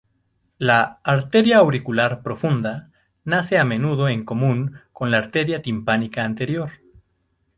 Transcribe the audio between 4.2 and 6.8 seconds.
común con la arteria timpánica anterior.